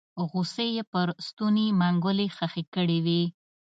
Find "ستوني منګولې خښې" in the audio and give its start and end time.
1.27-2.63